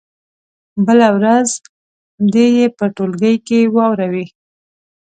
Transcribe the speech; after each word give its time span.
بله 0.85 1.07
ورځ 1.17 1.49
دې 2.33 2.45
یې 2.57 2.65
په 2.77 2.85
ټولګي 2.95 3.35
کې 3.47 3.59
واوروي. 3.75 4.25